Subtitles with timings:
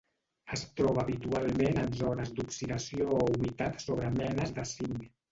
[0.55, 5.05] Es troba habitualment en zones d'oxidació o humitat sobre menes de zinc.